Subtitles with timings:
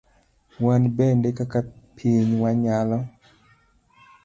[0.65, 1.59] Wan bende kaka
[1.95, 2.97] piny wanyalo.